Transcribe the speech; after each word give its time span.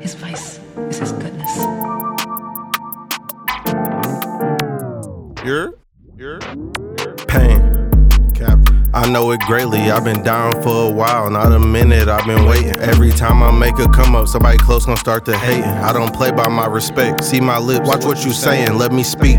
His 0.00 0.14
vice 0.14 0.58
is 0.88 0.98
his 0.98 1.12
goodness. 1.12 1.56
You're, 5.44 5.74
you're, 6.16 6.38
you're. 6.98 7.14
pain. 7.28 7.80
I 8.92 9.08
know 9.08 9.30
it 9.30 9.40
greatly. 9.42 9.78
I've 9.78 10.02
been 10.02 10.22
down 10.24 10.62
for 10.62 10.90
a 10.90 10.92
while, 10.92 11.30
not 11.30 11.52
a 11.52 11.60
minute. 11.60 12.08
I've 12.08 12.26
been 12.26 12.44
waiting. 12.46 12.74
Every 12.80 13.10
time 13.10 13.40
I 13.40 13.52
make 13.52 13.78
a 13.78 13.88
come 13.88 14.16
up, 14.16 14.26
somebody 14.26 14.58
close 14.58 14.84
gonna 14.84 14.96
start 14.98 15.24
to 15.26 15.38
hating. 15.38 15.62
I 15.62 15.92
don't 15.92 16.12
play 16.12 16.32
by 16.32 16.48
my 16.48 16.66
respect. 16.66 17.22
See 17.22 17.40
my 17.40 17.58
lips, 17.58 17.86
watch 17.86 18.04
what 18.04 18.24
you 18.24 18.32
saying. 18.32 18.76
Let 18.76 18.92
me 18.92 19.04
speak. 19.04 19.38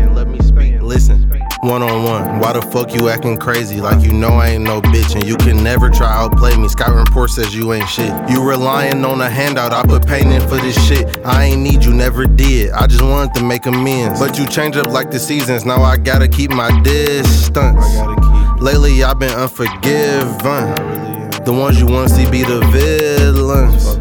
One 1.62 1.80
on 1.80 2.02
one, 2.02 2.40
why 2.40 2.54
the 2.54 2.60
fuck 2.60 2.92
you 2.92 3.08
acting 3.08 3.38
crazy? 3.38 3.80
Like 3.80 4.02
you 4.02 4.12
know 4.12 4.30
I 4.30 4.48
ain't 4.48 4.64
no 4.64 4.82
bitch 4.82 5.14
and 5.14 5.24
you 5.24 5.36
can 5.36 5.62
never 5.62 5.90
try 5.90 6.12
outplay 6.12 6.56
me. 6.56 6.66
Skyrim 6.66 7.06
report 7.06 7.30
says 7.30 7.54
you 7.54 7.72
ain't 7.72 7.88
shit. 7.88 8.12
You 8.28 8.42
relying 8.42 9.04
on 9.04 9.20
a 9.20 9.30
handout, 9.30 9.72
I 9.72 9.84
put 9.84 10.04
pain 10.04 10.32
in 10.32 10.40
for 10.40 10.56
this 10.56 10.74
shit. 10.88 11.24
I 11.24 11.44
ain't 11.44 11.60
need 11.60 11.84
you, 11.84 11.94
never 11.94 12.26
did. 12.26 12.72
I 12.72 12.88
just 12.88 13.04
wanted 13.04 13.34
to 13.34 13.44
make 13.44 13.66
amends. 13.66 14.18
But 14.18 14.36
you 14.38 14.46
change 14.48 14.76
up 14.76 14.88
like 14.88 15.12
the 15.12 15.20
seasons, 15.20 15.64
now 15.64 15.82
I 15.82 15.98
gotta 15.98 16.26
keep 16.26 16.50
my 16.50 16.80
distance. 16.82 17.86
Lately 18.60 19.04
I've 19.04 19.20
been 19.20 19.32
unforgiven. 19.32 20.74
The 21.44 21.52
ones 21.56 21.78
you 21.78 21.86
wanna 21.86 22.08
see 22.08 22.28
be 22.28 22.42
the 22.42 22.58
villains. 22.72 23.98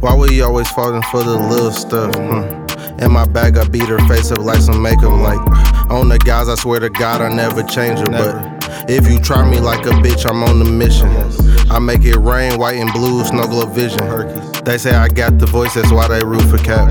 Why 0.00 0.16
we 0.16 0.40
always 0.40 0.68
falling 0.70 1.02
for 1.02 1.22
the 1.22 1.36
little 1.36 1.70
stuff? 1.70 2.16
Hmm. 2.16 2.66
In 2.98 3.12
my 3.12 3.26
bag, 3.26 3.58
I 3.58 3.68
beat 3.68 3.88
her 3.88 3.98
face 4.08 4.30
up 4.30 4.38
like 4.38 4.60
some 4.60 4.80
makeup. 4.80 5.12
Like 5.12 5.38
on 5.90 6.08
the 6.08 6.18
guys, 6.18 6.48
I 6.48 6.54
swear 6.54 6.80
to 6.80 6.90
God, 6.90 7.20
I 7.20 7.32
never 7.32 7.62
change 7.62 8.00
her. 8.00 8.06
But 8.10 8.90
if 8.90 9.10
you 9.10 9.20
try 9.20 9.48
me 9.48 9.60
like 9.60 9.84
a 9.86 9.90
bitch, 9.90 10.28
I'm 10.28 10.42
on 10.42 10.58
the 10.58 10.64
mission. 10.64 11.08
I 11.70 11.78
make 11.78 12.04
it 12.04 12.16
rain, 12.16 12.58
white 12.58 12.76
and 12.76 12.92
blue, 12.92 13.24
snuggle 13.24 13.62
a 13.62 13.66
vision. 13.66 14.00
They 14.64 14.78
say 14.78 14.94
I 14.94 15.08
got 15.08 15.38
the 15.38 15.46
voice, 15.46 15.74
that's 15.74 15.92
why 15.92 16.08
they 16.08 16.24
root 16.24 16.42
for 16.42 16.58
cap. 16.58 16.88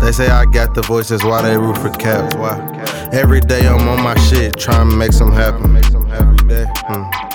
They 0.00 0.12
say 0.12 0.28
I 0.28 0.44
got 0.46 0.74
the 0.74 0.82
voice, 0.82 1.08
that's 1.08 1.24
why 1.24 1.42
they 1.42 1.56
root 1.56 1.76
for 1.76 1.90
cap. 1.90 2.34
Every 3.12 3.40
day 3.40 3.66
I'm 3.66 3.88
on 3.88 4.02
my 4.02 4.18
shit, 4.18 4.56
trying 4.56 4.90
to 4.90 4.96
make 4.96 5.12
some 5.12 5.32
happen. 5.32 5.76
Every 6.12 6.48
day. 6.48 6.66
Hmm. 6.86 7.26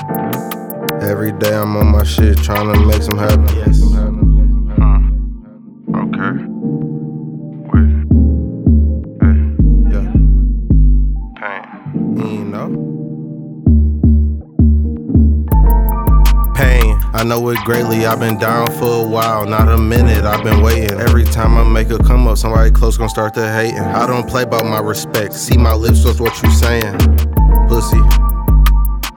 Every 1.02 1.32
day 1.32 1.54
I'm 1.54 1.76
on 1.78 1.88
my 1.88 2.04
shit, 2.04 2.38
trying 2.38 2.74
to 2.74 2.86
make 2.86 3.02
some 3.02 3.18
happen. 3.18 4.01
Pain. 16.56 17.00
I 17.14 17.24
know 17.26 17.50
it 17.50 17.60
greatly. 17.66 18.06
I've 18.06 18.20
been 18.20 18.38
down 18.38 18.68
for 18.80 19.06
a 19.06 19.08
while, 19.08 19.46
not 19.46 19.68
a 19.70 19.78
minute. 19.78 20.24
I've 20.26 20.44
been 20.44 20.62
waiting. 20.62 21.00
Every 21.00 21.24
time 21.24 21.58
I 21.58 21.64
make 21.64 21.90
a 21.90 21.98
come 22.00 22.28
up, 22.28 22.38
somebody 22.38 22.72
close 22.72 22.98
gon' 22.98 23.10
start 23.10 23.34
to 23.36 23.52
hating. 23.52 23.80
I 23.80 24.06
don't 24.08 24.28
play 24.28 24.44
about 24.44 24.66
my 24.66 24.80
respect. 24.80 25.34
See 25.34 25.58
my 25.58 25.74
lips, 25.74 26.04
that's 26.04 26.20
what 26.20 26.42
you 26.44 26.52
saying. 26.52 26.98
Pussy. 27.68 28.00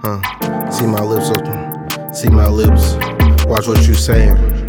Huh. 0.02 0.70
See 0.70 0.86
my 0.86 1.00
lips, 1.02 1.30
that's- 1.30 2.20
see 2.20 2.30
my 2.30 2.48
lips. 2.48 2.94
Watch 3.46 3.66
what 3.68 3.86
you 3.86 3.94
saying. 3.94 4.63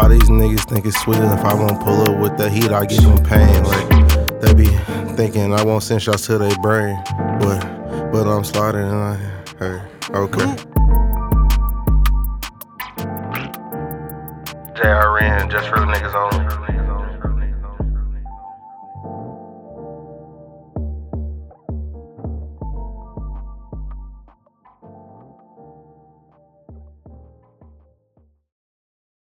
Why 0.00 0.08
these 0.08 0.30
niggas 0.30 0.64
think 0.64 0.86
it's 0.86 0.98
sweet 0.98 1.18
if 1.18 1.44
I 1.44 1.52
won't 1.52 1.78
pull 1.82 2.00
up 2.02 2.18
with 2.20 2.38
the 2.38 2.48
heat, 2.48 2.70
I 2.70 2.86
give 2.86 3.02
them 3.02 3.22
pain. 3.22 3.64
Like, 3.64 4.40
they 4.40 4.54
be 4.54 4.66
thinking 5.14 5.52
I 5.52 5.62
won't 5.62 5.82
send 5.82 6.00
shots 6.00 6.26
to 6.26 6.38
their 6.38 6.56
brain. 6.62 6.98
But, 7.38 7.60
but 8.10 8.26
I'm 8.26 8.44
sliding 8.44 8.80
and 8.80 8.94
I, 8.94 9.16
hey, 9.58 9.82
okay. 10.14 10.56
JRN, 14.80 15.50
just 15.50 15.70
real 15.70 15.84
niggas 15.84 16.14
only. 16.14 16.99